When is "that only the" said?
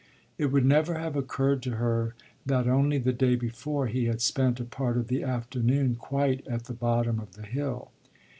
2.47-3.13